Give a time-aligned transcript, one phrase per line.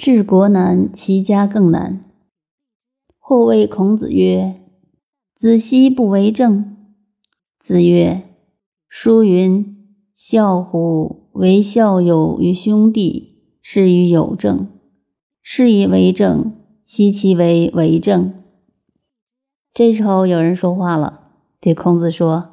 [0.00, 2.04] 治国难，齐家更难。
[3.18, 4.54] 或谓孔子曰
[5.34, 6.76] ：“子奚不为政？”
[7.58, 8.22] 子曰
[8.88, 9.76] ：“书云
[10.14, 11.28] ：‘孝乎！
[11.32, 14.68] 为孝友于兄弟，是于有政。’
[15.42, 16.52] 是以为政，
[16.86, 18.32] 奚其为为政？”
[19.74, 21.22] 这时候有人说话了，
[21.60, 22.50] 对孔子说：“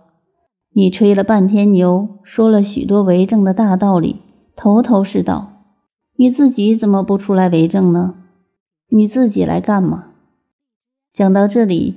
[0.74, 4.22] 你吹了半天牛，说了许多为政的大道理，
[4.56, 5.52] 头头是道。”
[6.18, 8.16] 你自己怎么不出来为政呢？
[8.90, 10.12] 你自己来干嘛？
[11.12, 11.96] 讲到这里，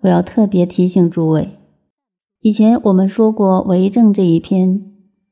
[0.00, 1.58] 我要特别提醒诸位，
[2.40, 4.82] 以前我们说过，为政这一篇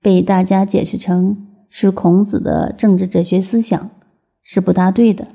[0.01, 3.91] 被大家解释成是孔子的政治哲学思想，
[4.43, 5.29] 是不大对的，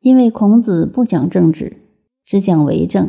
[0.00, 1.78] 因为孔子不讲政治，
[2.26, 3.08] 只讲为政。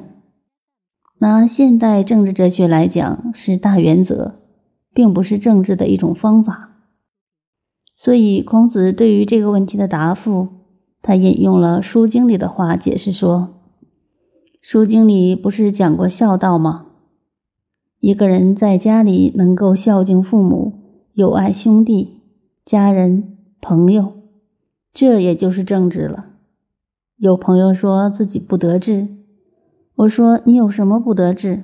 [1.19, 4.35] 拿现代政治哲学来讲，是大原则，
[4.93, 6.66] 并不是政治的一种方法。
[7.99, 10.49] 所以，孔子对于这个问题的答复，
[11.01, 13.55] 他引用了《书经》里的话解释说
[14.61, 16.85] ：“《书经》里不是讲过孝道吗？
[17.99, 20.73] 一个人在家里能够孝敬父母、
[21.13, 22.21] 友爱兄弟、
[22.63, 24.13] 家人、朋友，
[24.93, 26.25] 这也就是正直了。”
[27.17, 29.07] 有朋友说自己不得志，
[29.95, 31.63] 我说：“你有什么不得志？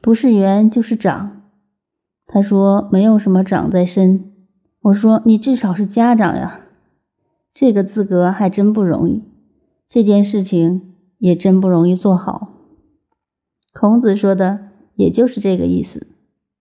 [0.00, 1.42] 不是圆就是长。”
[2.26, 4.32] 他说：“没有什么长在身。”
[4.86, 6.60] 我说：“你至少是家长呀，
[7.52, 9.24] 这个资格还真不容易，
[9.88, 12.52] 这件事情也真不容易做好。”
[13.74, 16.06] 孔子说的也就是这个意思，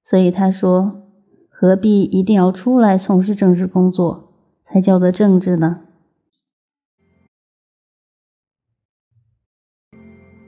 [0.04, 1.04] 所以他说
[1.50, 4.34] ：“何必一定要出来从事政治工作
[4.66, 5.82] 才叫做政治呢？”